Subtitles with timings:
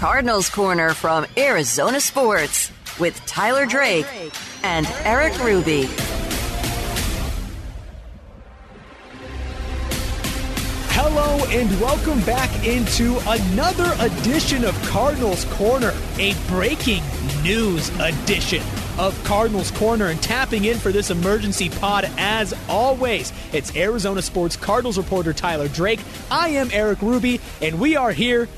[0.00, 4.06] Cardinals Corner from Arizona Sports with Tyler Drake
[4.62, 5.90] and Erik Ruby.
[10.92, 17.02] Hello and welcome back into another edition of Cardinals Corner, a breaking
[17.42, 18.62] news edition
[18.98, 23.34] of Cardinals Corner and tapping in for this emergency pod as always.
[23.52, 26.00] It's Arizona Sports Cardinals reporter Tyler Drake.
[26.30, 28.48] I am Erik Ruby and we are here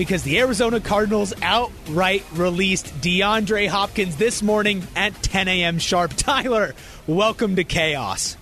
[0.00, 5.78] because the Arizona Cardinals outright released DeAndre Hopkins this morning at 10 a.m.
[5.78, 6.12] sharp.
[6.16, 6.74] Tyler,
[7.06, 8.38] welcome to chaos.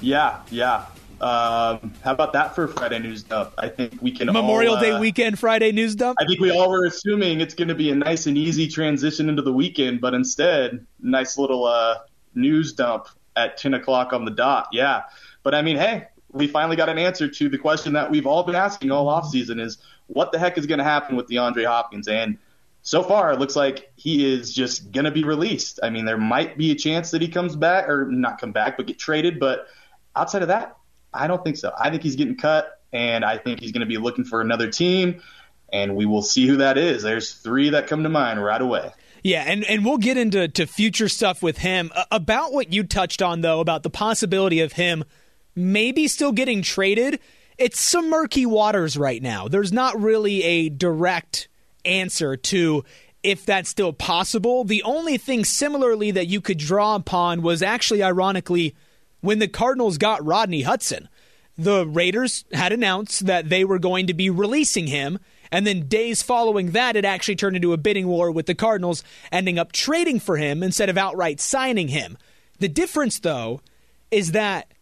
[0.00, 0.86] Yeah, yeah.
[1.20, 3.54] Um, how about that for Friday news dump?
[3.56, 6.16] I think we can Memorial all, Day uh, weekend Friday news dump.
[6.20, 9.28] I think we all were assuming it's going to be a nice and easy transition
[9.28, 11.98] into the weekend, but instead, nice little uh,
[12.34, 13.06] news dump
[13.36, 14.70] at 10 o'clock on the dot.
[14.72, 15.02] Yeah,
[15.44, 18.42] but I mean, hey, we finally got an answer to the question that we've all
[18.42, 22.08] been asking all offseason: is what the heck is going to happen with DeAndre Hopkins?
[22.08, 22.38] And
[22.82, 25.80] so far, it looks like he is just going to be released.
[25.82, 28.76] I mean, there might be a chance that he comes back, or not come back,
[28.76, 29.40] but get traded.
[29.40, 29.66] But
[30.14, 30.76] outside of that,
[31.12, 31.72] I don't think so.
[31.78, 34.70] I think he's getting cut, and I think he's going to be looking for another
[34.70, 35.22] team,
[35.72, 37.02] and we will see who that is.
[37.02, 38.92] There's three that come to mind right away.
[39.22, 41.90] Yeah, and, and we'll get into to future stuff with him.
[42.10, 45.04] About what you touched on, though, about the possibility of him
[45.56, 47.20] maybe still getting traded,
[47.58, 49.48] it's some murky waters right now.
[49.48, 51.48] There's not really a direct
[51.84, 52.84] answer to
[53.22, 54.64] if that's still possible.
[54.64, 58.74] The only thing similarly that you could draw upon was actually, ironically,
[59.20, 61.08] when the Cardinals got Rodney Hudson.
[61.56, 65.18] The Raiders had announced that they were going to be releasing him,
[65.52, 69.04] and then days following that, it actually turned into a bidding war with the Cardinals,
[69.30, 72.18] ending up trading for him instead of outright signing him.
[72.58, 73.60] The difference, though,
[74.10, 74.72] is that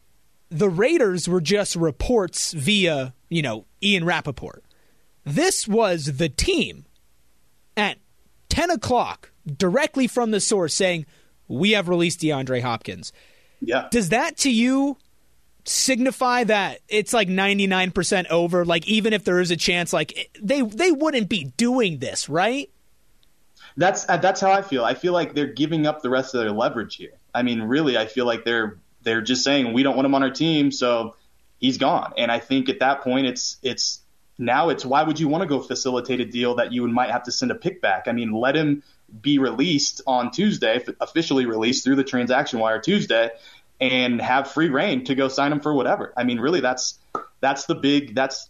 [0.52, 4.62] the Raiders were just reports via, you know, Ian Rapoport.
[5.24, 6.84] This was the team
[7.76, 7.98] at
[8.50, 11.06] 10 o'clock, directly from the source, saying,
[11.48, 13.12] We have released DeAndre Hopkins.
[13.60, 13.88] Yeah.
[13.90, 14.98] Does that to you
[15.64, 18.64] signify that it's like 99% over?
[18.64, 22.68] Like, even if there is a chance, like, they, they wouldn't be doing this, right?
[23.76, 24.84] That's uh, that's how I feel.
[24.84, 27.14] I feel like they're giving up the rest of their leverage here.
[27.34, 30.22] I mean, really, I feel like they're they're just saying we don't want him on
[30.22, 31.16] our team, so
[31.58, 32.12] he's gone.
[32.16, 34.00] And I think at that point, it's it's
[34.38, 37.24] now it's why would you want to go facilitate a deal that you might have
[37.24, 38.08] to send a pick back?
[38.08, 38.82] I mean, let him
[39.20, 43.30] be released on Tuesday, officially released through the transaction wire Tuesday,
[43.80, 46.12] and have free reign to go sign him for whatever.
[46.16, 46.98] I mean, really, that's
[47.40, 48.48] that's the big that's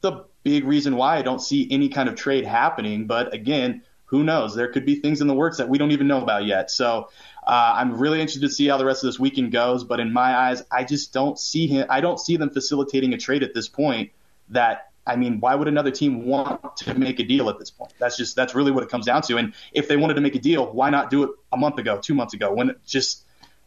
[0.00, 3.06] the big reason why I don't see any kind of trade happening.
[3.06, 4.54] But again, who knows?
[4.54, 6.70] There could be things in the works that we don't even know about yet.
[6.70, 7.10] So
[7.46, 9.84] uh, I'm really interested to see how the rest of this weekend goes.
[9.84, 11.86] But in my eyes, I just don't see him.
[11.90, 14.10] I don't see them facilitating a trade at this point.
[14.50, 17.92] That I mean, why would another team want to make a deal at this point?
[17.98, 19.36] That's just that's really what it comes down to.
[19.36, 21.98] And if they wanted to make a deal, why not do it a month ago,
[21.98, 22.52] two months ago?
[22.52, 23.24] When just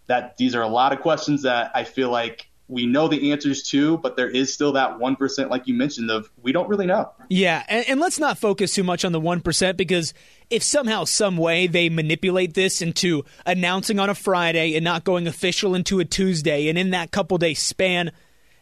[0.07, 3.63] that these are a lot of questions that I feel like we know the answers
[3.63, 7.11] to, but there is still that 1%, like you mentioned, of we don't really know.
[7.29, 10.13] Yeah, and, and, let's not focus too much on the 1% because
[10.49, 15.27] if somehow, some way they manipulate this into announcing on a Friday and not going
[15.27, 18.13] official into a Tuesday, and in that couple day span,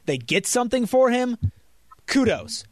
[0.08, 1.38] they get something for him,
[2.08, 2.66] kudos.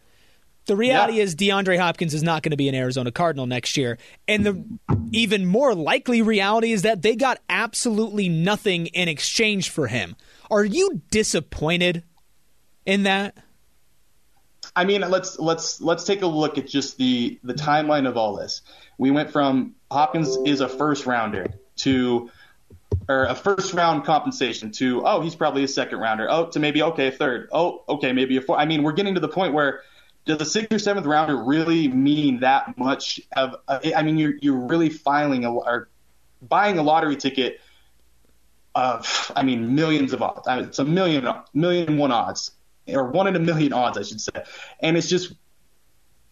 [0.65, 1.23] The reality yeah.
[1.23, 3.97] is DeAndre Hopkins is not going to be an Arizona Cardinal next year.
[4.27, 4.65] And the
[5.11, 10.17] even more likely reality is that they got absolutely nothing in exchange for him.
[10.49, 12.03] Are you disappointed
[12.85, 13.37] in that?
[14.75, 18.35] I mean, let's let's let's take a look at just the the timeline of all
[18.35, 18.61] this.
[18.97, 21.47] We went from Hopkins is a first rounder
[21.77, 22.29] to
[23.07, 26.81] or a first round compensation to oh he's probably a second rounder oh to maybe
[26.81, 28.57] okay a third oh okay maybe a four.
[28.57, 29.81] I mean we're getting to the point where
[30.25, 33.55] does the sixth or seventh rounder really mean that much of?
[33.67, 35.89] I mean you're you're really filing a or
[36.41, 37.61] buying a lottery ticket
[38.77, 40.47] of, I mean, millions of odds.
[40.47, 42.51] I mean, it's a million, million one odds,
[42.88, 44.43] or one in a million odds, I should say.
[44.79, 45.33] And it's just,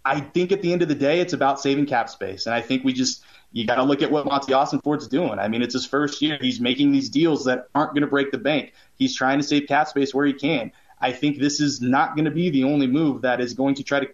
[0.05, 2.45] I think at the end of the day, it's about saving cap space.
[2.45, 5.39] And I think we just, you got to look at what Monti Ossenfort's doing.
[5.39, 6.37] I mean, it's his first year.
[6.39, 8.73] He's making these deals that aren't going to break the bank.
[8.95, 10.71] He's trying to save cap space where he can.
[11.01, 13.83] I think this is not going to be the only move that is going to
[13.83, 14.09] try to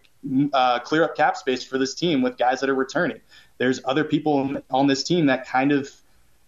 [0.53, 3.19] uh, clear up cap space for this team with guys that are returning.
[3.57, 5.91] There's other people on this team that kind of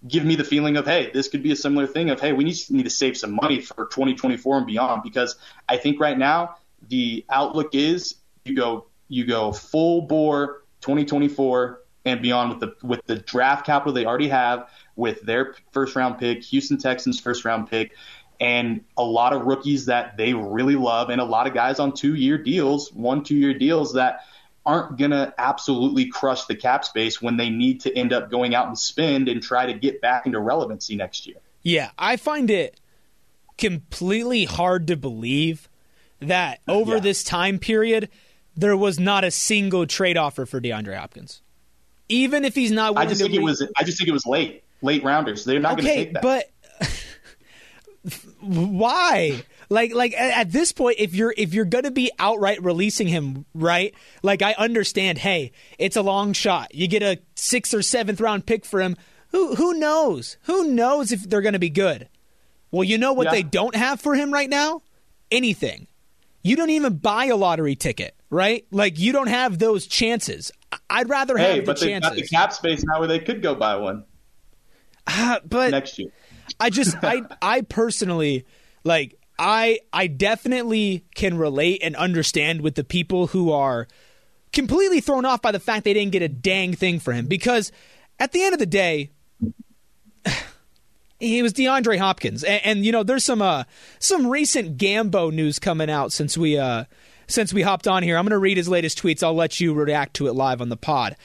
[0.08, 2.44] give me the feeling of, hey, this could be a similar thing of, hey, we
[2.44, 5.04] need, need to save some money for 2024 and beyond.
[5.04, 5.36] Because
[5.68, 6.56] I think right now
[6.90, 8.16] the outlook is
[8.46, 13.94] you go you go full bore 2024 and beyond with the with the draft capital
[13.94, 17.96] they already have with their first round pick, Houston Texans first round pick,
[18.40, 21.94] and a lot of rookies that they really love and a lot of guys on
[21.94, 24.22] two year deals, one two year deals that
[24.66, 28.56] aren't going to absolutely crush the cap space when they need to end up going
[28.56, 31.38] out and spend and try to get back into relevancy next year.
[31.64, 32.80] Yeah, I find it
[33.58, 35.70] completely hard to believe
[36.20, 37.00] that over yeah.
[37.02, 38.10] this time period
[38.56, 41.42] there was not a single trade offer for DeAndre Hopkins.
[42.10, 44.26] Even if he's not I just think re- it was I just think it was
[44.26, 44.64] late.
[44.82, 45.46] Late rounders.
[45.46, 46.22] They're not okay, going to take that.
[48.02, 49.44] But why?
[49.70, 53.94] Like like at this point, if you're if you're gonna be outright releasing him, right?
[54.22, 56.74] Like I understand, hey, it's a long shot.
[56.76, 58.96] You get a sixth or seventh round pick for him.
[59.32, 60.38] Who who knows?
[60.44, 62.10] Who knows if they're gonna be good?
[62.72, 63.32] Well, you know what yeah.
[63.32, 64.82] they don't have for him right now?
[65.32, 65.88] Anything.
[66.42, 68.66] You don't even buy a lottery ticket, right?
[68.72, 70.52] Like you don't have those chances.
[70.90, 72.10] I'd rather hey, have the but chances.
[72.10, 74.06] Got the cap space now where they could go buy one.
[75.08, 76.10] Uh, but next year.
[76.60, 78.46] I just I I personally
[78.84, 83.88] like I I definitely can relate and understand with the people who are
[84.52, 87.72] completely thrown off by the fact they didn't get a dang thing for him because
[88.20, 89.10] at the end of the day
[91.20, 93.64] he was DeAndre Hopkins and, and you know there's some uh
[94.00, 96.86] some recent Gambo news coming out since we uh
[97.28, 98.18] since we hopped on here.
[98.18, 99.24] I'm going to read his latest tweets.
[99.24, 101.16] I'll let you react to it live on the pod.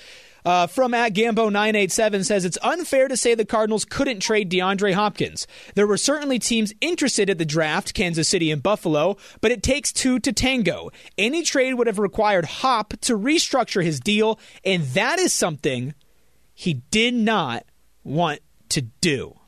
[0.45, 5.47] Uh, from at Gambo987 says it's unfair to say the Cardinals couldn't trade DeAndre Hopkins.
[5.75, 9.93] There were certainly teams interested at the draft, Kansas City and Buffalo, but it takes
[9.93, 10.91] two to tango.
[11.17, 15.95] Any trade would have required Hop to restructure his deal, and that is something
[16.55, 17.65] he did not
[18.05, 19.39] want to do.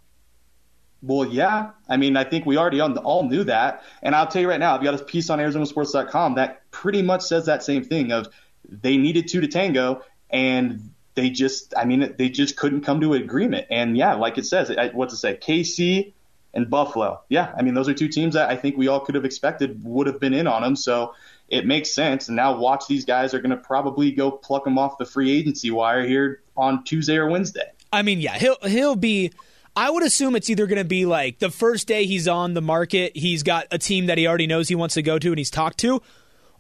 [1.03, 1.71] Well, yeah.
[1.89, 3.83] I mean, I think we already all knew that.
[4.03, 7.23] And I'll tell you right now, I've got a piece on ArizonaSports.com that pretty much
[7.23, 8.29] says that same thing of
[8.69, 13.15] they needed two to tango and they just, I mean, they just couldn't come to
[13.15, 13.67] an agreement.
[13.71, 15.37] And yeah, like it says, what's it say?
[15.37, 16.13] KC
[16.55, 17.21] and Buffalo.
[17.29, 19.83] Yeah, I mean, those are two teams that I think we all could have expected
[19.85, 20.77] would have been in on them.
[20.77, 21.15] So
[21.49, 22.29] it makes sense.
[22.29, 25.37] And now watch these guys are going to probably go pluck them off the free
[25.37, 27.71] agency wire here on Tuesday or Wednesday.
[27.93, 29.33] I mean, yeah, he'll he'll be.
[29.77, 32.61] I would assume it's either going to be like the first day he's on the
[32.61, 35.39] market, he's got a team that he already knows he wants to go to and
[35.39, 36.03] he's talked to,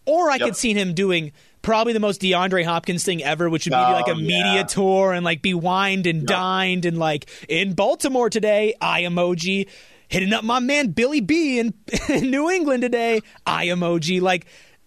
[0.07, 0.41] or I yep.
[0.41, 1.33] could see him doing
[1.63, 4.55] probably the most DeAndre Hopkins thing ever, which would be oh, like a oh, media
[4.55, 4.63] yeah.
[4.63, 6.27] tour and like be wined and yep.
[6.27, 9.69] dined and like in Baltimore today, I emoji.
[10.09, 11.73] Hitting up my man Billy B in,
[12.09, 14.21] in New England today, I emoji.
[14.21, 14.47] Like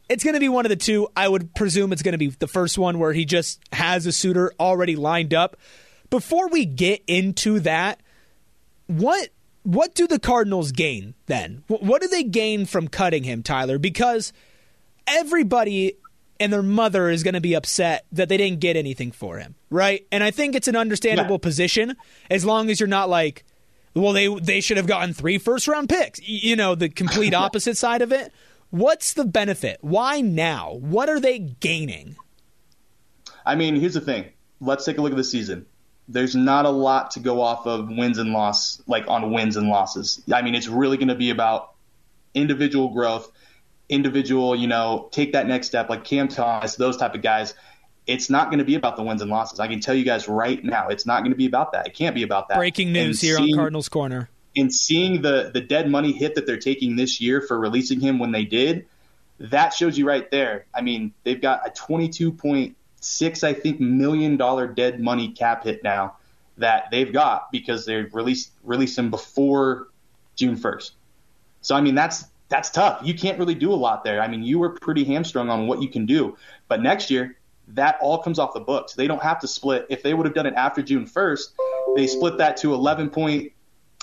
[0.09, 1.07] it's going to be one of the two.
[1.15, 4.11] I would presume it's going to be the first one where he just has a
[4.11, 5.55] suitor already lined up.
[6.09, 8.01] Before we get into that,
[8.87, 9.29] what
[9.63, 11.63] what do the Cardinals gain then?
[11.67, 13.79] What do they gain from cutting him, Tyler?
[13.79, 14.33] Because
[15.07, 15.95] everybody
[16.43, 19.55] and their mother is going to be upset that they didn't get anything for him,
[19.69, 20.05] right?
[20.11, 21.37] And I think it's an understandable yeah.
[21.37, 21.95] position
[22.29, 23.45] as long as you're not like,
[23.93, 26.19] well, they they should have gotten three first round picks.
[26.21, 28.33] You know, the complete opposite side of it.
[28.71, 29.77] What's the benefit?
[29.79, 30.73] Why now?
[30.73, 32.17] What are they gaining?
[33.45, 34.25] I mean, here's the thing.
[34.59, 35.65] Let's take a look at the season.
[36.09, 39.69] There's not a lot to go off of wins and loss, like on wins and
[39.69, 40.21] losses.
[40.33, 41.71] I mean, it's really going to be about
[42.33, 43.31] individual growth
[43.89, 47.53] individual, you know, take that next step, like Cam Thomas, those type of guys.
[48.05, 49.61] It's not going to be about the wins and losses.
[49.61, 51.87] I can tell you guys right now, it's not going to be about that.
[51.87, 52.57] It can't be about that.
[52.57, 54.29] Breaking news and here seeing, on Cardinals Corner.
[54.55, 58.19] In seeing the the dead money hit that they're taking this year for releasing him
[58.19, 58.87] when they did,
[59.39, 60.65] that shows you right there.
[60.73, 66.17] I mean, they've got a 22.6, I think, million dollar dead money cap hit now
[66.57, 69.87] that they've got because they released released him before
[70.35, 70.91] June 1st.
[71.61, 73.01] So I mean, that's that's tough.
[73.03, 74.21] You can't really do a lot there.
[74.21, 76.37] I mean, you were pretty hamstrung on what you can do.
[76.67, 78.93] But next year, that all comes off the books.
[78.93, 79.87] They don't have to split.
[79.89, 81.47] If they would have done it after June 1st,
[81.95, 83.53] they split that to 11 point,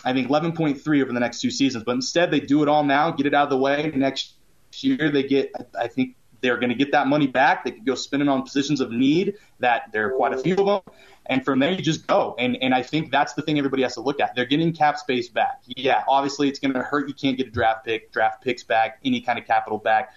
[0.04, 1.84] I think 11.3 over the next two seasons.
[1.84, 3.92] But instead, they do it all now, get it out of the way.
[3.94, 4.32] Next
[4.72, 7.64] year, they get, I think they're going to get that money back.
[7.64, 10.54] They could go spend it on positions of need that there are quite a few
[10.56, 10.94] of them.
[11.26, 12.34] And from there, you just go.
[12.38, 14.34] And, and I think that's the thing everybody has to look at.
[14.34, 15.62] They're getting cap space back.
[15.66, 17.08] Yeah, obviously it's going to hurt.
[17.08, 20.12] You can't get a draft pick, draft picks back, any kind of capital back.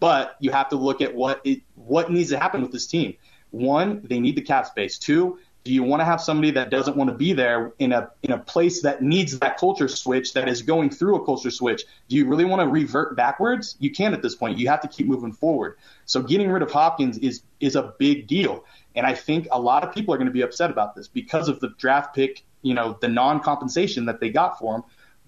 [0.00, 3.14] But you have to look at what it, what needs to happen with this team.
[3.50, 4.98] One, they need the cap space.
[4.98, 8.08] Two, do you want to have somebody that doesn't want to be there in a
[8.22, 11.82] in a place that needs that culture switch that is going through a culture switch?
[12.08, 13.74] Do you really want to revert backwards?
[13.80, 14.58] You can't at this point.
[14.58, 15.76] You have to keep moving forward.
[16.04, 18.64] So getting rid of Hopkins is is a big deal.
[18.94, 21.48] And I think a lot of people are going to be upset about this because
[21.48, 24.82] of the draft pick, you know, the non-compensation that they got for him.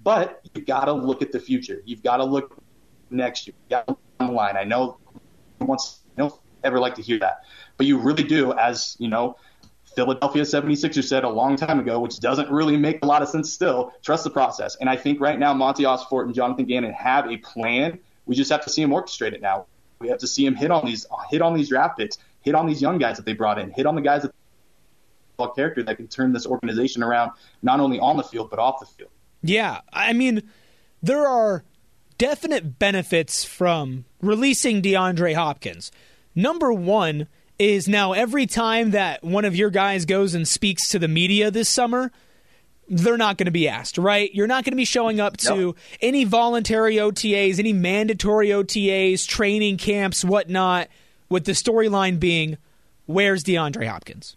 [0.05, 1.83] But you've got to look at the future.
[1.85, 2.57] You've got to look
[3.11, 3.55] next year.
[3.69, 4.57] You got to look down the line.
[4.57, 4.99] I know
[5.59, 7.43] once don't ever like to hear that,
[7.77, 9.37] but you really do as, you know,
[9.95, 13.53] Philadelphia 76ers said a long time ago, which doesn't really make a lot of sense
[13.53, 13.93] still.
[14.03, 14.77] Trust the process.
[14.77, 17.99] And I think right now Monti Ossenfort and Jonathan Gannon have a plan.
[18.27, 19.67] We just have to see him orchestrate it now.
[20.01, 22.67] We have to see him hit on these hit on these draft picks, hit on
[22.67, 24.33] these young guys that they brought in, hit on the guys that
[25.55, 27.31] character that can turn this organization around
[27.63, 29.11] not only on the field but off the field.
[29.43, 30.43] Yeah, I mean,
[31.01, 31.65] there are
[32.19, 35.93] definite benefits from releasing DeAndre Hopkins.
[36.35, 40.99] Number one is now every time that one of your guys goes and speaks to
[40.99, 42.13] the media this summer,
[42.89, 44.33] they're not going to be asked, right?
[44.35, 49.77] You're not going to be showing up to any voluntary OTAs, any mandatory OTAs, training
[49.77, 50.89] camps, whatnot,
[51.29, 52.57] with the storyline being,
[53.07, 54.37] where's DeAndre Hopkins?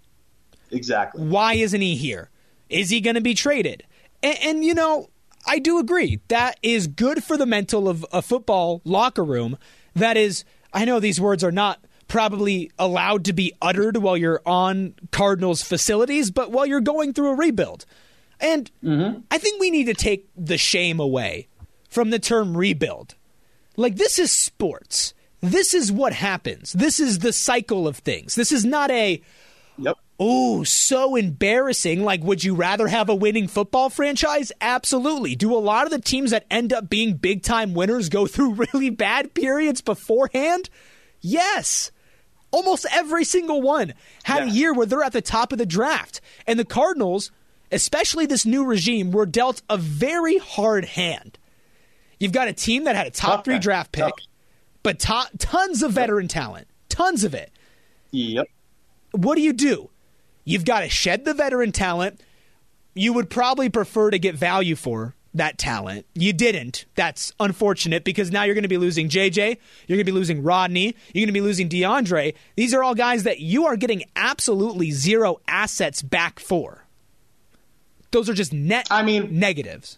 [0.71, 1.23] Exactly.
[1.23, 2.29] Why isn't he here?
[2.69, 3.83] Is he going to be traded?
[4.23, 5.09] And, and, you know,
[5.45, 6.19] I do agree.
[6.27, 9.57] That is good for the mental of a football locker room.
[9.95, 14.41] That is, I know these words are not probably allowed to be uttered while you're
[14.45, 17.85] on Cardinals facilities, but while you're going through a rebuild.
[18.41, 19.21] And mm-hmm.
[19.31, 21.47] I think we need to take the shame away
[21.89, 23.15] from the term rebuild.
[23.77, 25.13] Like, this is sports.
[25.39, 26.73] This is what happens.
[26.73, 28.35] This is the cycle of things.
[28.35, 29.21] This is not a,
[29.77, 29.95] yep.
[30.19, 32.03] oh, so embarrassing.
[32.03, 34.51] Like, would you rather have a winning football franchise?
[34.59, 35.37] Absolutely.
[35.37, 38.65] Do a lot of the teams that end up being big time winners go through
[38.73, 40.69] really bad periods beforehand?
[41.21, 41.89] Yes.
[42.51, 43.93] Almost every single one
[44.23, 44.51] had yeah.
[44.51, 46.21] a year where they're at the top of the draft.
[46.45, 47.31] And the Cardinals
[47.71, 51.37] especially this new regime, were dealt a very hard hand.
[52.19, 54.13] You've got a team that had a top three draft pick,
[54.83, 57.51] but to- tons of veteran talent, tons of it.
[58.11, 58.47] Yep.
[59.11, 59.89] What do you do?
[60.43, 62.21] You've got to shed the veteran talent.
[62.93, 66.05] You would probably prefer to get value for that talent.
[66.13, 66.85] You didn't.
[66.95, 69.57] That's unfortunate because now you're going to be losing JJ.
[69.87, 70.95] You're going to be losing Rodney.
[71.13, 72.33] You're going to be losing DeAndre.
[72.55, 76.85] These are all guys that you are getting absolutely zero assets back for.
[78.11, 79.97] Those are just net I mean, negatives.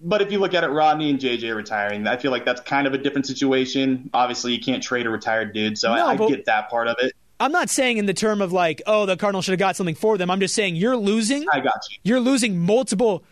[0.00, 2.86] But if you look at it, Rodney and JJ retiring, I feel like that's kind
[2.86, 4.10] of a different situation.
[4.12, 6.96] Obviously, you can't trade a retired dude, so no, I, I get that part of
[7.00, 7.12] it.
[7.38, 9.96] I'm not saying in the term of like, oh, the Cardinals should have got something
[9.96, 10.30] for them.
[10.30, 11.44] I'm just saying you're losing.
[11.52, 11.98] I got you.
[12.04, 13.24] You're losing multiple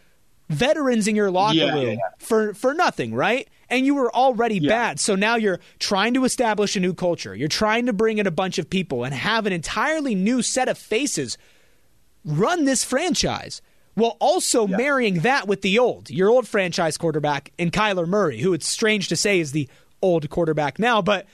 [0.51, 2.09] veterans in your locker yeah, room yeah, yeah.
[2.19, 3.49] for for nothing, right?
[3.69, 4.99] And you were already bad.
[4.99, 7.37] So now you're trying to establish a new culture.
[7.37, 10.69] You're trying to bring in a bunch of people and have an entirely new set
[10.69, 11.39] of faces
[12.25, 13.63] run this franchise
[13.95, 18.53] while also marrying that with the old, your old franchise quarterback in Kyler Murray, who
[18.53, 19.69] it's strange to say is the
[20.03, 21.27] old quarterback now, but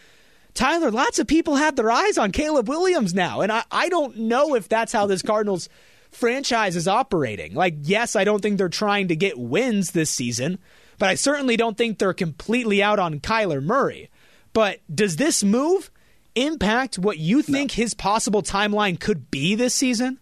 [0.54, 3.42] Tyler, lots of people have their eyes on Caleb Williams now.
[3.42, 5.68] And I, I don't know if that's how this Cardinals
[6.10, 7.54] franchise is operating.
[7.54, 10.58] Like, yes, I don't think they're trying to get wins this season,
[10.98, 14.10] but I certainly don't think they're completely out on Kyler Murray.
[14.52, 15.90] But does this move
[16.34, 17.82] impact what you think no.
[17.82, 20.18] his possible timeline could be this season?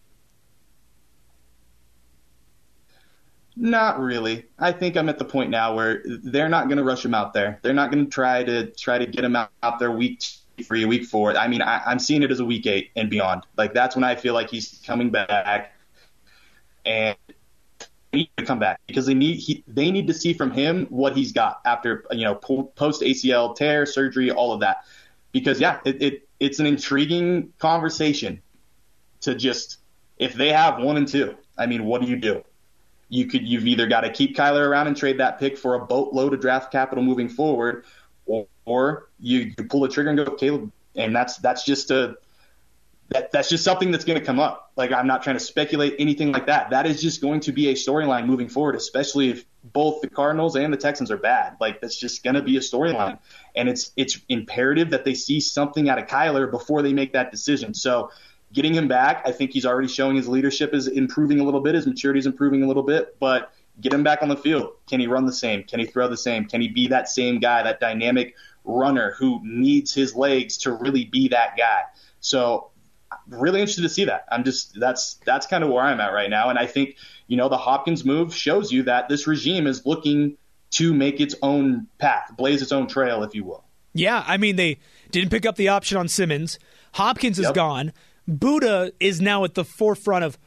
[3.57, 4.47] Not really.
[4.59, 7.35] I think I'm at the point now where they're not going to rush him out
[7.35, 7.61] there.
[7.63, 10.23] They're not going to try to try to get him out, out there week
[10.63, 11.37] three, week four.
[11.37, 13.47] I mean, I, am seeing it as a week eight and beyond.
[13.57, 15.73] Like that's when I feel like he's coming back,
[16.85, 17.17] and
[18.13, 21.17] need to come back because they need he, they need to see from him what
[21.17, 24.85] he's got after you know post ACL tear surgery, all of that.
[25.33, 28.41] Because yeah, it, it it's an intriguing conversation
[29.23, 29.79] to just
[30.19, 31.37] if they have one and two.
[31.57, 32.45] I mean, what do you do?
[33.09, 35.87] you could you've either got to keep Kyler around and trade that pick for a
[35.87, 37.85] boatload of draft capital moving forward,
[38.27, 42.17] or, or you, you pull the trigger and go Caleb, and that's that's just a
[43.11, 44.73] that, that's just something that's going to come up.
[44.77, 46.71] Like I'm not trying to speculate anything like that.
[46.71, 50.57] That is just going to be a storyline moving forward, especially if both the Cardinals
[50.57, 51.57] and the Texans are bad.
[51.61, 53.19] Like that's just going to be a storyline,
[53.55, 57.31] and it's it's imperative that they see something out of Kyler before they make that
[57.31, 57.75] decision.
[57.75, 58.11] So
[58.53, 61.75] getting him back, I think he's already showing his leadership is improving a little bit,
[61.75, 64.73] his maturity is improving a little bit, but get him back on the field.
[64.87, 65.65] Can he run the same?
[65.65, 66.47] Can he throw the same?
[66.47, 68.35] Can he be that same guy, that dynamic
[68.65, 71.83] runner who needs his legs to really be that guy?
[72.21, 72.71] So
[73.29, 74.27] really interested to see that.
[74.31, 77.37] I'm just that's that's kind of where I'm at right now, and I think you
[77.37, 80.37] know the Hopkins move shows you that this regime is looking
[80.73, 83.65] to make its own path, blaze its own trail, if you will.
[83.93, 84.79] Yeah, I mean they
[85.11, 86.59] didn't pick up the option on Simmons.
[86.93, 87.55] Hopkins is yep.
[87.55, 87.93] gone.
[88.29, 90.39] Budda is now at the forefront of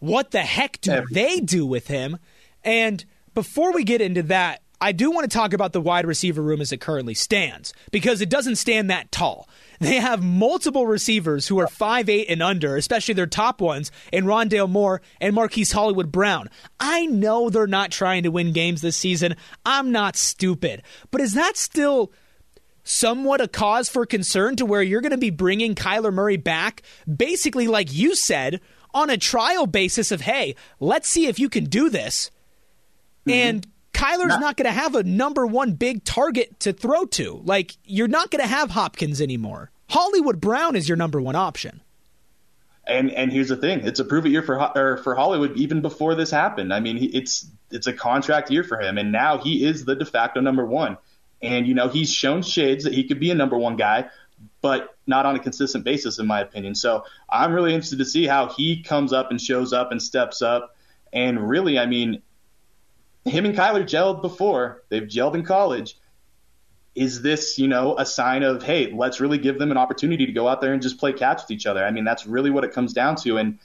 [0.00, 2.18] what the heck do they do with him?
[2.64, 6.40] And before we get into that, I do want to talk about the wide receiver
[6.42, 9.48] room as it currently stands because it doesn't stand that tall.
[9.78, 14.24] They have multiple receivers who are five eight and under, especially their top ones, in
[14.24, 16.48] Rondale Moore and Marquise Hollywood Brown.
[16.78, 19.36] I know they're not trying to win games this season.
[19.64, 20.82] I'm not stupid.
[21.10, 22.12] But is that still
[22.82, 26.82] somewhat a cause for concern to where you're going to be bringing Kyler Murray back,
[27.14, 28.60] basically, like you said,
[28.92, 32.30] on a trial basis of, hey, let's see if you can do this.
[33.26, 33.30] Mm-hmm.
[33.30, 33.66] And
[34.00, 37.42] Kyler's not, not going to have a number one big target to throw to.
[37.44, 39.70] Like, you're not going to have Hopkins anymore.
[39.90, 41.82] Hollywood Brown is your number one option.
[42.86, 46.14] And and here's the thing: it's a prove it year for for Hollywood even before
[46.14, 46.72] this happened.
[46.72, 49.94] I mean, he, it's it's a contract year for him, and now he is the
[49.94, 50.96] de facto number one.
[51.42, 54.08] And you know, he's shown shades that he could be a number one guy,
[54.62, 56.74] but not on a consistent basis, in my opinion.
[56.74, 60.40] So I'm really interested to see how he comes up and shows up and steps
[60.42, 60.74] up.
[61.12, 62.22] And really, I mean,
[63.24, 64.82] him and Kyler gelled before.
[64.88, 65.96] They've gelled in college.
[66.94, 70.32] Is this, you know, a sign of, hey, let's really give them an opportunity to
[70.32, 71.84] go out there and just play catch with each other?
[71.84, 73.36] I mean, that's really what it comes down to.
[73.36, 73.58] And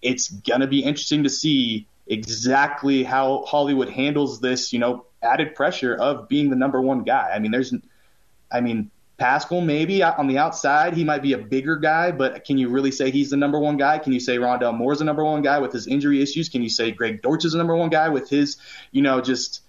[0.00, 5.54] it's going to be interesting to see exactly how Hollywood handles this, you know, added
[5.54, 7.30] pressure of being the number one guy.
[7.34, 7.74] I mean, there's,
[8.50, 8.90] I mean,
[9.22, 12.68] Pascal maybe uh, on the outside he might be a bigger guy, but can you
[12.68, 13.98] really say he's the number one guy?
[13.98, 16.48] Can you say Rondale Moore's the number one guy with his injury issues?
[16.48, 18.56] Can you say Greg Dortch is the number one guy with his,
[18.90, 19.62] you know, just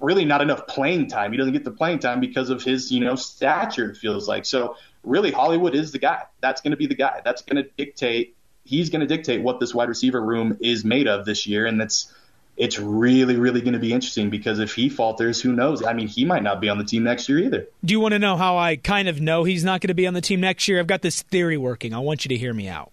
[0.00, 1.32] really not enough playing time?
[1.32, 3.90] He doesn't get the playing time because of his, you know, stature.
[3.90, 4.78] It feels like so.
[5.02, 6.22] Really, Hollywood is the guy.
[6.40, 7.20] That's going to be the guy.
[7.22, 8.34] That's going to dictate.
[8.64, 11.78] He's going to dictate what this wide receiver room is made of this year, and
[11.78, 12.10] that's
[12.56, 15.82] it's really, really going to be interesting because if he falters, who knows?
[15.82, 17.66] I mean, he might not be on the team next year either.
[17.84, 20.06] Do you want to know how I kind of know he's not going to be
[20.06, 20.78] on the team next year?
[20.78, 21.92] I've got this theory working.
[21.92, 22.92] I want you to hear me out.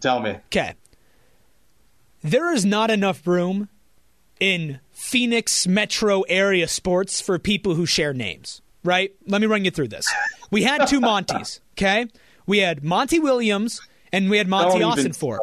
[0.00, 0.36] Tell me.
[0.46, 0.74] Okay.
[2.22, 3.68] There is not enough room
[4.38, 9.12] in Phoenix metro area sports for people who share names, right?
[9.26, 10.06] Let me run you through this.
[10.50, 12.06] We had two Monties, okay?
[12.46, 13.80] We had Monty Williams
[14.12, 15.38] and we had Monti Ossenfort.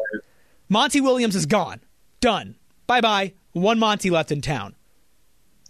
[0.68, 1.80] Monty Williams is gone.
[2.20, 2.56] Done
[2.92, 3.32] Bye bye.
[3.52, 4.76] One Monty left in town.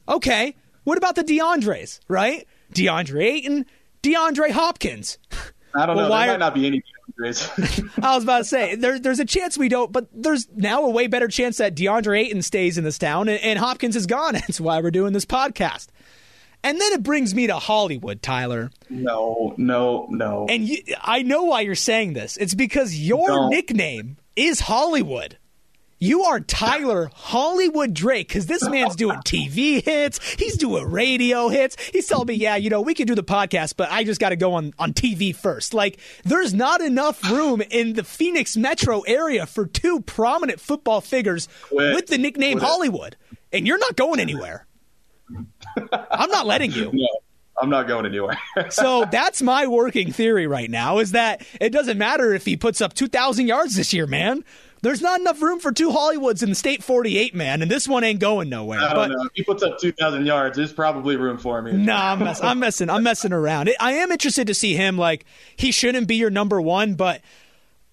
[0.09, 0.57] Okay.
[0.83, 2.49] What about the DeAndres, right?
[2.75, 3.67] DeAndre Ayton,
[4.02, 5.19] DeAndre Hopkins.
[5.75, 6.11] I don't well, know.
[6.11, 6.83] Why there might not be any
[7.21, 7.91] DeAndres.
[8.02, 10.91] I was about to say there, there's a chance we don't, but there's now a
[10.91, 14.33] way better chance that DeAndre Ayton stays in this town and, and Hopkins is gone.
[14.33, 15.91] That's why we're doing this podcast.
[16.64, 18.73] And then it brings me to Hollywood, Tyler.
[18.91, 20.47] No, no, no.
[20.49, 22.37] And you, I know why you're saying this.
[22.37, 25.39] It's because your nickname is Hollywood.
[26.02, 30.19] You are Tyler Hollywood Drake because this man's doing TV hits.
[30.32, 31.76] He's doing radio hits.
[31.93, 34.30] He's telling me, yeah, you know, we can do the podcast, but I just got
[34.30, 35.75] to go on, on TV first.
[35.75, 41.49] Like, there's not enough room in the Phoenix metro area for two prominent football figures
[41.69, 41.95] Quit.
[41.95, 42.69] with the nickname Quit.
[42.69, 43.17] Hollywood.
[43.52, 44.67] And you're not going anywhere.
[46.10, 46.91] I'm not letting you.
[46.93, 47.06] No.
[47.60, 48.38] I'm not going anywhere.
[48.71, 52.80] so that's my working theory right now is that it doesn't matter if he puts
[52.80, 54.43] up 2,000 yards this year, man.
[54.82, 58.02] There's not enough room for two Hollywoods in the state 48, man, and this one
[58.02, 58.80] ain't going nowhere.
[58.80, 59.25] I don't but, know.
[59.26, 61.73] If he puts up 2,000 yards, there's probably room for me.
[61.73, 62.90] Nah, I'm, mess- I'm messing.
[62.90, 63.71] I'm messing around.
[63.78, 64.99] I am interested to see him.
[64.99, 67.21] Like he shouldn't be your number one, but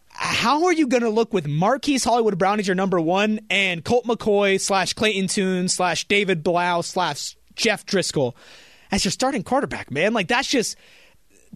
[0.10, 3.86] how are you going to look with Marquise Hollywood Brown as your number one and
[3.86, 8.34] Colt McCoy slash Clayton Tune slash David Blough slash Jeff Driskel
[8.92, 10.14] as your starting quarterback, man?
[10.14, 10.76] Like that's just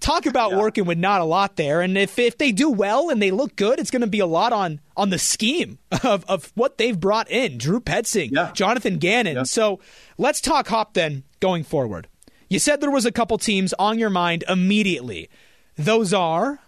[0.04, 0.58] talk about yeah.
[0.58, 1.82] working with not a lot there.
[1.82, 4.26] And if, if they do well and they look good, it's going to be a
[4.26, 7.58] lot on on the scheme of, of what they've brought in.
[7.58, 8.52] Drew Petzing, yeah.
[8.54, 9.38] Jonathan Gannon.
[9.38, 9.44] Yeah.
[9.44, 9.80] So
[10.18, 12.08] let's talk Hop then going forward.
[12.50, 15.30] You said there was a couple teams on your mind immediately.
[15.76, 16.60] Those are.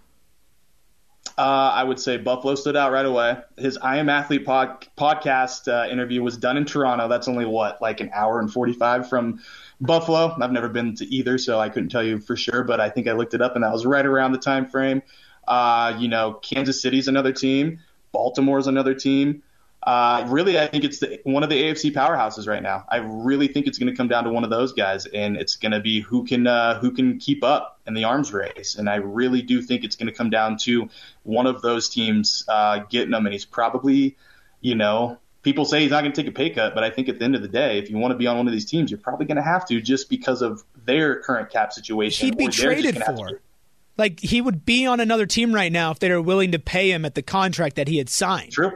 [1.37, 3.37] Uh, I would say Buffalo stood out right away.
[3.57, 7.09] His I Am Athlete pod, podcast uh, interview was done in Toronto.
[7.09, 9.41] That's only what, like an hour and 45 from
[9.81, 12.89] Buffalo, I've never been to either, so I couldn't tell you for sure, but I
[12.89, 15.01] think I looked it up and that was right around the time frame.
[15.47, 17.79] Uh, you know, Kansas City's another team,
[18.11, 19.43] Baltimore's another team.
[19.85, 22.85] Uh, really, I think it's the, one of the AFC powerhouses right now.
[22.89, 25.55] I really think it's going to come down to one of those guys, and it's
[25.57, 28.75] going to be who can uh, who can keep up in the arms race.
[28.75, 30.89] And I really do think it's going to come down to
[31.21, 33.27] one of those teams uh, getting them.
[33.27, 34.17] And he's probably,
[34.59, 37.07] you know, people say he's not going to take a pay cut, but I think
[37.07, 38.65] at the end of the day, if you want to be on one of these
[38.65, 42.25] teams, you're probably going to have to just because of their current cap situation.
[42.25, 43.39] He'd be traded for.
[43.97, 46.91] Like he would be on another team right now if they were willing to pay
[46.91, 48.51] him at the contract that he had signed.
[48.51, 48.71] True.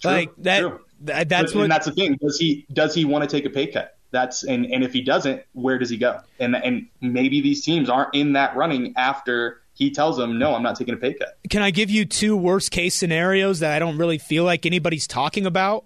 [0.00, 0.10] True.
[0.10, 0.60] Like that.
[0.60, 0.80] True.
[1.02, 1.62] That, that's but, what.
[1.64, 2.18] And that's the thing.
[2.20, 3.96] Does he does he want to take a pay cut?
[4.10, 6.20] That's and and if he doesn't, where does he go?
[6.38, 10.62] And and maybe these teams aren't in that running after he tells them, no, I'm
[10.62, 11.36] not taking a pay cut.
[11.50, 15.06] Can I give you two worst case scenarios that I don't really feel like anybody's
[15.06, 15.84] talking about?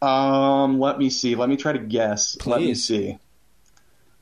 [0.00, 1.34] Um, let me see.
[1.34, 2.36] Let me try to guess.
[2.36, 2.50] Please.
[2.50, 3.18] Let me see.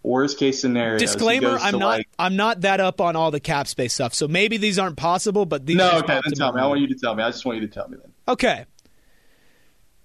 [0.02, 0.98] Worst case scenario.
[0.98, 1.98] Disclaimer: I'm not.
[1.98, 4.14] Like, I'm not that up on all the cap space stuff.
[4.14, 5.76] So maybe these aren't possible, but these.
[5.76, 6.20] No, okay.
[6.24, 6.60] Then tell me.
[6.62, 7.22] I want you to tell me.
[7.22, 8.12] I just want you to tell me then.
[8.28, 8.64] Okay.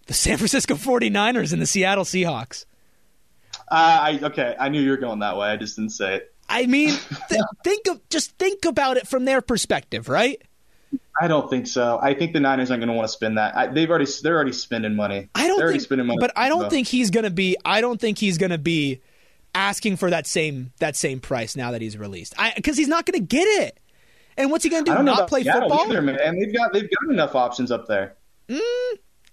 [0.07, 2.65] The San Francisco 49ers and the Seattle Seahawks.
[3.69, 4.55] Uh, I okay.
[4.59, 5.47] I knew you were going that way.
[5.47, 6.33] I just didn't say it.
[6.49, 6.89] I mean,
[7.29, 10.41] th- think of just think about it from their perspective, right?
[11.19, 11.99] I don't think so.
[12.01, 13.55] I think the Niners aren't going to want to spend that.
[13.55, 15.29] I, they've already they're already spending money.
[15.35, 16.17] I don't they're think, spending money.
[16.19, 16.69] But I don't so.
[16.69, 17.55] think he's going to be.
[17.63, 19.01] I don't think he's going to be
[19.53, 22.33] asking for that same that same price now that he's released.
[22.37, 23.79] I because he's not going to get it.
[24.37, 25.03] And what's he going to do?
[25.03, 25.89] Not play Seattle football?
[25.89, 26.39] Either, man.
[26.39, 28.15] They've got they've got enough options up there.
[28.49, 28.59] Mm,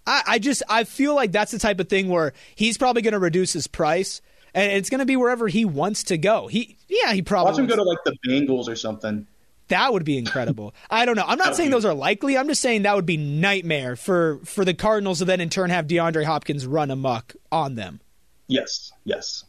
[0.07, 3.13] I, I just I feel like that's the type of thing where he's probably going
[3.13, 4.21] to reduce his price,
[4.55, 6.47] and it's going to be wherever he wants to go.
[6.47, 9.27] He yeah, he probably watch him go to like the Bengals or something.
[9.69, 10.75] That would be incredible.
[10.91, 11.25] I don't know.
[11.27, 12.39] I'm not saying those are likely.
[12.39, 15.71] I'm just saying that would be nightmare for for the Cardinals to then in turn
[15.71, 18.01] have DeAndre Hopkins run amok on them.
[18.47, 19.45] Yes, yes.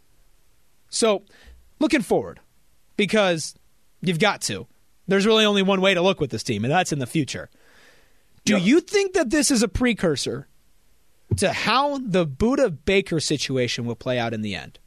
[0.89, 1.23] So,
[1.79, 2.41] looking forward
[2.97, 3.55] because
[4.01, 4.67] you've got to.
[5.09, 7.49] There's really only one way to look with this team, and that's in the future.
[8.45, 10.47] Do you think that this is a precursor
[11.37, 14.79] to how the Budda Baker situation will play out in the end?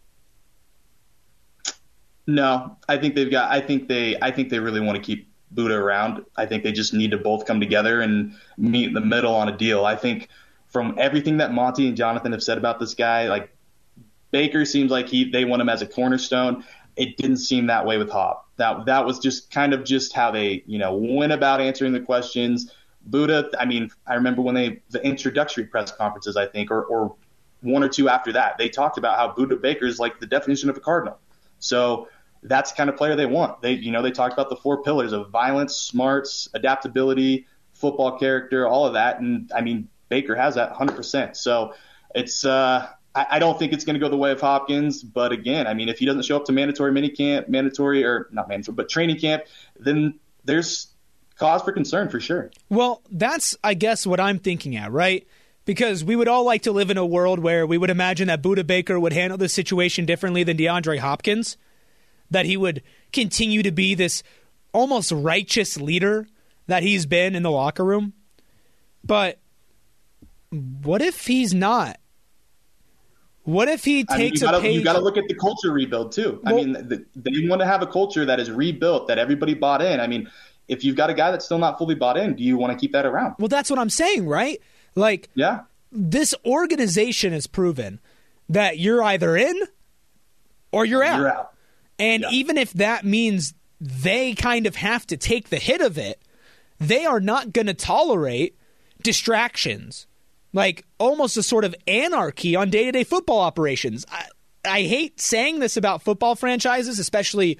[2.26, 3.50] No, I think they've got.
[3.50, 4.16] I think they.
[4.20, 6.24] I think they really want to keep Budda around.
[6.36, 9.48] I think they just need to both come together and meet in the middle on
[9.48, 9.84] a deal.
[9.84, 10.28] I think
[10.68, 13.54] from everything that Monty and Jonathan have said about this guy, like
[14.30, 16.64] Baker seems like he they want him as a cornerstone.
[16.96, 18.48] It didn't seem that way with Hop.
[18.56, 22.00] That that was just kind of just how they you know went about answering the
[22.00, 22.72] questions.
[23.08, 27.16] Budda, I mean, I remember when they the introductory press conferences, I think, or, or
[27.62, 30.68] one or two after that, they talked about how Budda Baker is like the definition
[30.68, 31.18] of a cardinal.
[31.58, 32.08] So
[32.42, 33.62] that's the kind of player they want.
[33.62, 38.66] They, you know, they talked about the four pillars of violence, smarts, adaptability, football character,
[38.66, 39.20] all of that.
[39.20, 41.36] And I mean, Baker has that 100%.
[41.36, 41.74] So
[42.14, 45.02] it's, uh, I, I don't think it's going to go the way of Hopkins.
[45.02, 48.48] But again, I mean, if he doesn't show up to mandatory minicamp, mandatory or not
[48.48, 49.44] mandatory, but training camp,
[49.78, 50.88] then there's
[51.36, 52.50] cause for concern for sure.
[52.68, 55.26] Well, that's, I guess, what I'm thinking at, right?
[55.64, 58.42] because we would all like to live in a world where we would imagine that
[58.42, 61.56] Budda Baker would handle the situation differently than DeAndre Hopkins,
[62.30, 64.22] that he would continue to be this
[64.72, 66.26] almost righteous leader
[66.66, 68.12] that he's been in the locker room.
[69.04, 69.38] But
[70.50, 71.98] what if he's not?
[73.44, 74.76] What if he takes I mean, you gotta, a page?
[74.76, 76.40] You got to look at the culture rebuild too.
[76.44, 79.54] Well, I mean, the, they want to have a culture that is rebuilt, that everybody
[79.54, 79.98] bought in.
[79.98, 80.30] I mean,
[80.68, 82.78] if you've got a guy that's still not fully bought in, do you want to
[82.78, 83.34] keep that around?
[83.38, 84.60] Well, that's what I'm saying, right?
[84.94, 88.00] Like, yeah, this organization has proven
[88.48, 89.60] that you're either in
[90.70, 91.18] or you're out.
[91.18, 91.52] You're out.
[91.98, 92.30] And yeah.
[92.30, 96.22] even if that means they kind of have to take the hit of it,
[96.78, 98.56] they are not going to tolerate
[99.02, 100.06] distractions,
[100.52, 104.04] like almost a sort of anarchy on day to day football operations.
[104.10, 104.26] I,
[104.64, 107.58] I hate saying this about football franchises, especially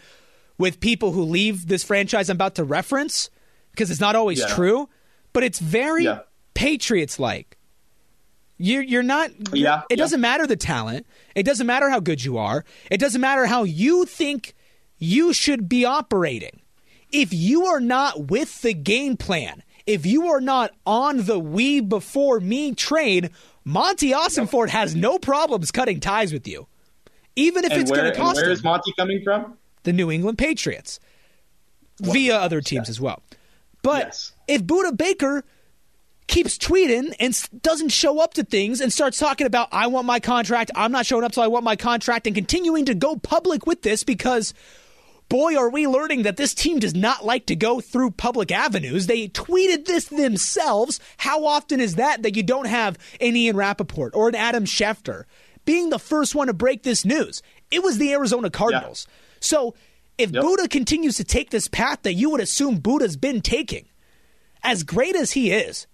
[0.59, 3.31] with people who leave this franchise I'm about to reference,
[3.71, 4.47] because it's not always yeah.
[4.49, 4.89] true,
[5.33, 6.21] but it's very yeah.
[6.55, 7.57] Patriots like.
[8.59, 9.31] You're, you're not.
[9.53, 9.83] Yeah.
[9.91, 11.07] It doesn't matter the talent.
[11.35, 12.65] It doesn't matter how good you are.
[12.91, 14.55] It doesn't matter how you think
[14.99, 16.61] you should be operating.
[17.11, 21.81] If you are not with the game plan, if you are not on the we
[21.81, 23.31] before me train,
[23.65, 26.67] Monti Ossenfort has no problems cutting ties with you,
[27.37, 28.37] even if and it's going to cost.
[28.37, 29.57] where is Monty coming from?
[29.85, 31.01] The New England Patriots,
[32.01, 33.23] well, via other teams as well.
[33.83, 34.33] But yes.
[34.47, 35.45] if Budda Baker
[36.29, 40.21] keeps tweeting and doesn't show up to things and starts talking about I want my
[40.21, 43.67] contract, I'm not showing up till I want my contract and continuing to go public
[43.67, 44.55] with this because
[45.33, 49.07] boy are we learning that this team does not like to go through public avenues.
[49.07, 51.01] They tweeted this themselves.
[51.17, 55.25] How often is that that you don't have an Ian Rapoport or an Adam Schefter
[55.65, 57.41] being the first one to break this news?
[57.71, 59.07] It was the Arizona Cardinals.
[59.09, 59.15] Yeah.
[59.41, 59.75] So
[60.19, 60.45] if yep.
[60.45, 63.89] Budda continues to take this path that you would assume Budda's been taking,
[64.63, 65.87] as great as he is,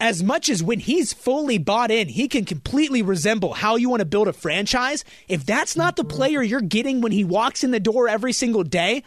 [0.00, 4.00] as much as when he's fully bought in, he can completely resemble how you want
[4.00, 5.04] to build a franchise.
[5.28, 8.62] If that's not the player you're getting when he walks in the door every single
[8.62, 9.02] day,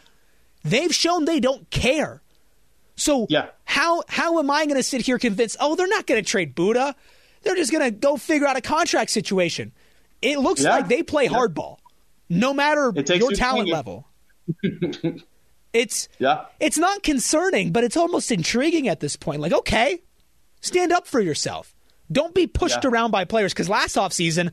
[0.63, 2.21] they've shown they don't care.
[2.95, 3.47] So yeah.
[3.63, 5.57] how how am I going to sit here convinced?
[5.59, 6.93] Oh, they're not going to trade Budda.
[7.43, 9.71] They're just going to go figure out a contract situation.
[10.21, 10.71] It looks yeah.
[10.71, 11.31] like they play yeah.
[11.31, 11.77] hardball,
[12.29, 14.07] no matter your talent level.
[15.73, 16.45] it's yeah.
[16.59, 19.41] It's not concerning, but it's almost intriguing at this point.
[19.41, 20.01] Like, okay,
[20.61, 21.75] Stand up for yourself.
[22.11, 22.89] Don't be pushed yeah.
[22.89, 24.51] around by players because last offseason,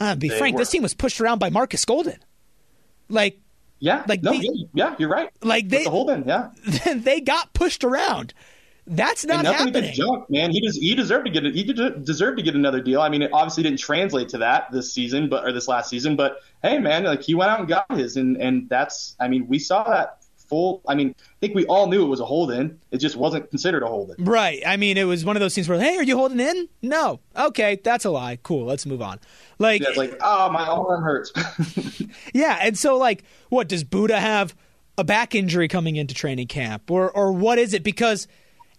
[0.00, 0.60] uh, be they frank, were.
[0.60, 2.18] this team was pushed around by Markus Golden.
[3.08, 3.40] Like,
[3.78, 5.30] yeah, like no, they, yeah, you're right.
[5.42, 6.50] Like they, the Holden, yeah,
[6.94, 8.34] they got pushed around.
[8.86, 9.94] That's not happening.
[9.94, 10.50] Junk, man.
[10.50, 10.76] He does.
[10.76, 11.46] He deserved to get.
[11.46, 11.54] it.
[11.54, 13.00] He deserved to get another deal.
[13.00, 16.16] I mean, it obviously didn't translate to that this season, but or this last season.
[16.16, 19.16] But hey, man, like he went out and got his, and and that's.
[19.18, 20.82] I mean, we saw that full.
[20.86, 22.78] I mean, I think we all knew it was a hold in.
[22.90, 24.24] It just wasn't considered a hold in.
[24.24, 24.62] Right.
[24.66, 26.68] I mean, it was one of those things where, hey, are you holding in?
[26.82, 27.20] No.
[27.36, 28.38] Okay, that's a lie.
[28.42, 28.66] Cool.
[28.66, 29.20] Let's move on.
[29.58, 31.32] Like, yeah, like, oh, my arm hurts.
[32.34, 34.54] yeah, and so like, what does Budda have
[34.98, 37.82] a back injury coming into training camp, or or what is it?
[37.82, 38.28] Because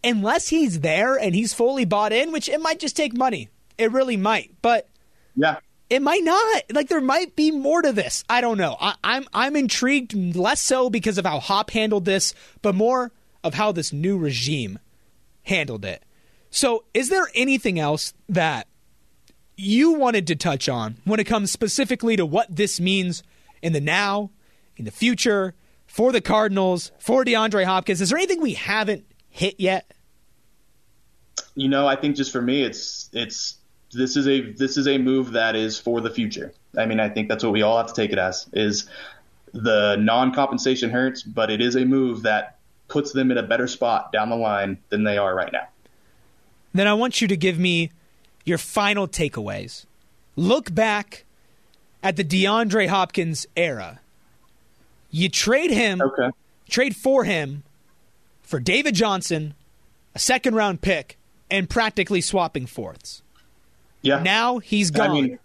[0.03, 3.91] unless he's there and he's fully bought in, which it might just take money, it
[3.91, 4.51] really might.
[4.61, 4.89] But
[5.35, 5.57] yeah,
[5.89, 6.63] it might not.
[6.71, 8.23] Like there might be more to this.
[8.29, 8.75] I don't know.
[8.79, 13.11] I, I'm I'm intrigued less so because of how Hop handled this, but more
[13.43, 14.79] of how this new regime
[15.43, 16.03] handled it.
[16.49, 18.67] So, is there anything else that
[19.57, 23.23] you wanted to touch on when it comes specifically to what this means
[23.61, 24.31] in the now,
[24.77, 25.53] in the future,
[25.85, 28.01] for the Cardinals, for DeAndre Hopkins?
[28.01, 29.93] Is there anything we haven't hit yet?
[31.55, 33.55] You know, I think just for me, it's it's
[33.95, 36.53] this is a this is a move that is for the future.
[36.77, 38.89] I mean, I think that's what we all have to take it as is
[39.53, 44.11] the non-compensation hurts, but it is a move that puts them in a better spot
[44.11, 45.67] down the line than they are right now.
[46.73, 47.91] Then I want you to give me
[48.43, 49.85] your final takeaways.
[50.35, 51.23] Look back
[52.03, 54.01] at the DeAndre Hopkins era.
[55.09, 56.29] You trade him, okay.
[56.69, 57.63] trade for him
[58.41, 59.53] for David Johnson,
[60.13, 61.17] a second round pick,
[61.49, 63.21] and practically swapping fourths.
[64.05, 64.21] Yeah.
[64.21, 65.09] Now he's gone.
[65.09, 65.39] I mean,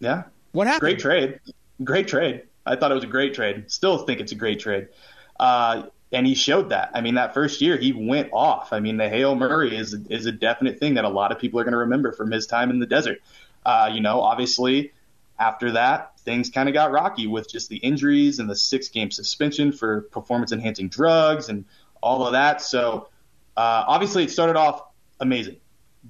[0.00, 0.24] yeah.
[0.52, 0.80] What happened?
[0.80, 1.40] Great trade.
[1.84, 2.42] Great trade.
[2.64, 3.70] I thought it was a great trade.
[3.70, 4.88] Still think it's a great trade.
[5.38, 6.90] Uh, and he showed that.
[6.94, 8.72] I mean, that first year he went off.
[8.72, 11.60] I mean, the Hail Murray is is a definite thing that a lot of people
[11.60, 13.18] are going to remember from his time in the desert.
[13.64, 14.92] Uh, you know, obviously
[15.38, 19.10] after that things kind of got rocky with just the injuries and the six game
[19.10, 21.64] suspension for performance enhancing drugs and
[22.02, 22.60] all of that.
[22.60, 23.08] So
[23.56, 24.82] uh, obviously it started off
[25.20, 25.56] amazing,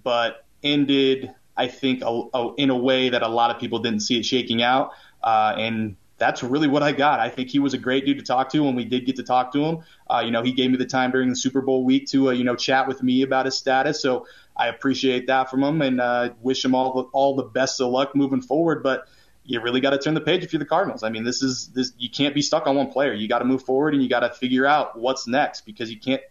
[0.03, 4.01] but ended I think a, a, in a way that a lot of people didn't
[4.01, 4.93] see it shaking out.
[5.23, 7.21] Uh, and that's really what I got.
[7.21, 9.23] I think he was a great dude to talk to when we did get to
[9.23, 9.79] talk to him.
[10.09, 12.33] Uh, you know, he gave me the time during the Super Bowl week to, uh,
[12.33, 14.01] you know, chat with me about his status.
[14.01, 17.81] So I appreciate that from him and uh, wish him all the, all the best
[17.81, 18.83] of luck moving forward.
[18.83, 19.09] But
[19.45, 21.03] you really got to turn the page if you're the Cardinals.
[21.03, 23.13] I mean, this is this you can't be stuck on one player.
[23.13, 26.01] You got to move forward and you got to figure out what's next because you
[26.01, 26.23] can't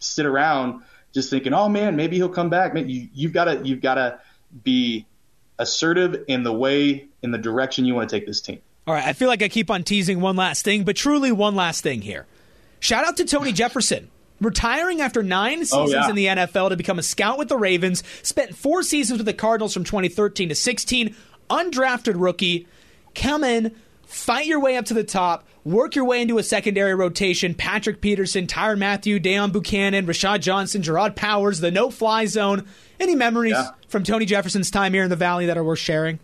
[0.00, 0.82] sit around
[1.14, 2.74] just thinking, oh man, maybe he'll come back.
[2.76, 4.20] You, you've got to you've got to
[4.64, 5.06] be
[5.58, 8.60] assertive in the way in the direction you want to take this team.
[8.86, 11.54] All right, I feel like I keep on teasing one last thing, but truly one
[11.54, 12.26] last thing here.
[12.80, 14.10] Shout out to Tony Jefferson.
[14.40, 16.08] Retiring after nine oh, seasons oh, yeah.
[16.08, 19.34] in the NFL to become a scout with the Ravens, spent four seasons with the
[19.34, 21.14] Cardinals from 2013 to 16,
[21.50, 22.68] undrafted rookie.
[23.14, 23.74] Come in,
[24.06, 27.52] fight your way up to the top, work your way into a secondary rotation.
[27.52, 32.66] Patrick Peterson, Tyrann Mathieu, Deone Bucannon, Rashad Johnson, Jerraud Powers, the no fly zone.
[33.00, 33.70] Any memories yeah.
[33.88, 36.18] from Tony Jefferson's time here in the Valley that are worth sharing?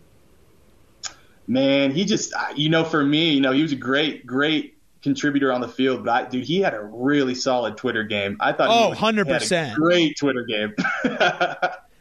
[1.47, 5.51] man, he just, you know, for me, you know, he was a great, great contributor
[5.51, 8.37] on the field, but I, dude, he had a really solid Twitter game.
[8.39, 9.75] I thought, oh, 100%.
[9.75, 10.73] great Twitter game.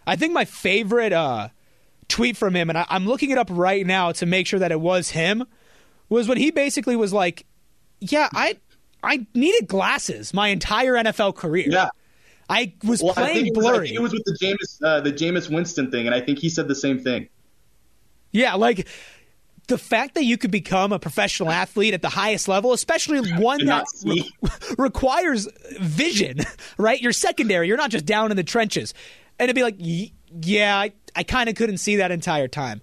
[0.07, 1.49] I think my favorite uh,
[2.09, 4.73] tweet from him, and I, I'm looking it up right now to make sure that
[4.73, 5.45] it was him,
[6.09, 7.47] was when he basically was like,
[8.01, 8.59] yeah, I,
[9.03, 11.67] I needed glasses my entire NFL career.
[11.69, 11.89] Yeah.
[12.49, 13.81] I was well, playing I blurry.
[13.81, 16.49] Was, it was with the Jameis, uh, the Jameis Winston thing, and I think he
[16.49, 17.29] said the same thing.
[18.33, 18.89] Yeah, like
[19.69, 23.65] the fact that you could become a professional athlete at the highest level, especially one
[23.67, 24.31] that re-
[24.79, 25.49] requires
[25.81, 26.41] vision,
[26.79, 27.01] right?
[27.01, 27.69] You're secondary.
[27.69, 28.95] You're not just down in the trenches.
[29.39, 32.83] And it'd be like, yeah, I, I kind of couldn't see that entire time.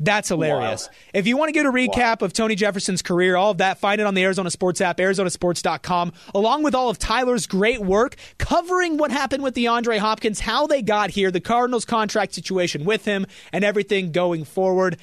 [0.00, 0.88] That's hilarious.
[0.88, 0.94] Wow.
[1.12, 2.26] If you want to get a recap wow.
[2.26, 6.12] of Tony Jefferson's career, all of that, find it on the Arizona Sports app, arizonasports.com,
[6.34, 10.80] along with all of Tyler's great work covering what happened with DeAndre Hopkins, how they
[10.80, 14.96] got here, the Cardinals contract situation with him, and everything going forward.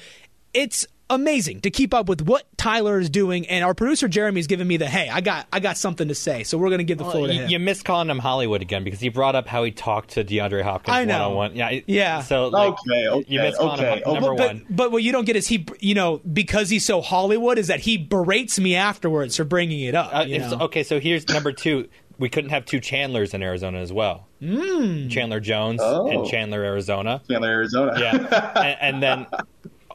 [0.52, 4.66] It's amazing to keep up with what Tyler is doing, and our producer Jeremy's giving
[4.66, 7.04] me the hey, I got I got something to say, so we're gonna give the
[7.04, 7.50] well, floor to you, him.
[7.50, 10.62] You missed calling him Hollywood again because he brought up how he talked to DeAndre
[10.62, 11.30] Hopkins I know.
[11.30, 11.56] one on one.
[11.56, 12.22] Yeah, yeah.
[12.22, 14.66] So like, okay, okay, you missed calling okay, him number but, one.
[14.68, 17.80] But what you don't get is he, you know, because he's so Hollywood, is that
[17.80, 20.10] he berates me afterwards for bringing it up.
[20.12, 21.88] Uh, okay, so here's number two.
[22.18, 24.26] We couldn't have two Chandlers in Arizona as well.
[24.42, 25.08] Mm.
[25.08, 26.08] Chandler Jones oh.
[26.08, 27.22] and Chandler Arizona.
[27.28, 27.94] Chandler Arizona.
[27.96, 29.26] yeah, and, and then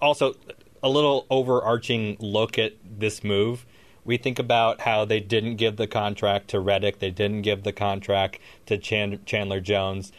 [0.02, 0.34] also
[0.84, 3.66] a little overarching look at this move,
[4.06, 7.72] we think about how they didn't give the contract to Reddick, they didn't give the
[7.72, 10.12] contract to Chandler Jones,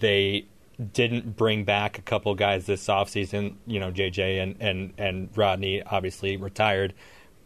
[0.00, 0.46] they
[0.92, 5.82] didn't bring back a couple guys this offseason, you know, JJ and, and, and Rodney
[5.82, 6.94] obviously retired.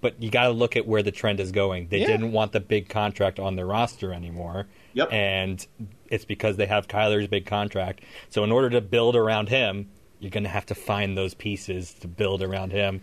[0.00, 1.88] But you got to look at where the trend is going.
[1.88, 2.08] They yeah.
[2.08, 4.66] didn't want the big contract on their roster anymore.
[4.94, 5.12] Yep.
[5.12, 5.64] And
[6.08, 8.00] it's because they have Kyler's big contract.
[8.28, 9.88] So in order to build around him,
[10.22, 13.00] you're going to have to find those pieces to build around him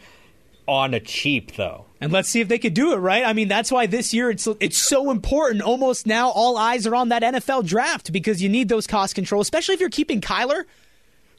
[0.67, 1.85] on a cheap though.
[1.99, 3.25] And let's see if they could do it, right?
[3.25, 5.61] I mean, that's why this year it's it's so important.
[5.61, 9.41] Almost now all eyes are on that NFL draft because you need those cost control,
[9.41, 10.63] especially if you're keeping Kyler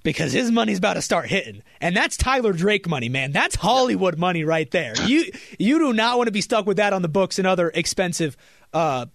[0.03, 1.62] because his money's about to start hitting.
[1.81, 3.33] And that's Tyler Drake money, man.
[3.33, 4.95] That's Hollywood money right there.
[5.07, 7.71] You you do not want to be stuck with that on the books and other
[7.73, 8.37] expensive
[8.75, 9.07] uh,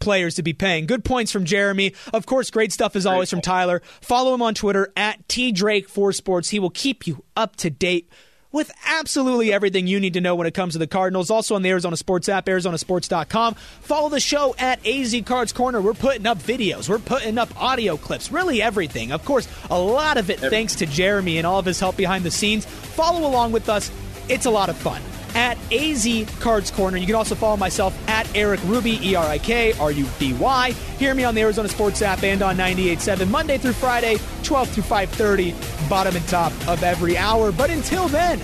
[0.00, 0.86] players to be paying.
[0.86, 1.94] Good points from Jeremy.
[2.12, 3.82] Of course, great stuff as always from Tyler.
[4.00, 6.50] Follow him on Twitter at tdrake4sports.
[6.50, 8.08] He will keep you up to date
[8.54, 11.28] with absolutely everything you need to know when it comes to the Cardinals.
[11.28, 13.54] Also on the Arizona Sports app, ArizonaSports.com.
[13.54, 15.80] Follow the show at AZ Cards Corner.
[15.80, 19.10] We're putting up videos, we're putting up audio clips, really everything.
[19.10, 22.24] Of course, a lot of it thanks to Jeremy and all of his help behind
[22.24, 22.64] the scenes.
[22.64, 23.90] Follow along with us.
[24.28, 25.02] It's a lot of fun
[25.34, 26.06] at AZ
[26.40, 26.96] Cards Corner.
[26.96, 30.32] You can also follow myself at Erik Ruby, E R I K R U B
[30.34, 30.72] Y.
[30.98, 34.82] Hear me on the Arizona Sports app and on 98.7 Monday through Friday, 12 through
[34.84, 37.52] 5.30, bottom and top of every hour.
[37.52, 38.40] But until then,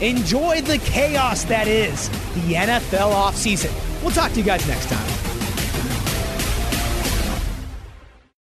[0.00, 3.72] enjoy the chaos that is the NFL offseason.
[4.02, 5.33] We'll talk to you guys next time.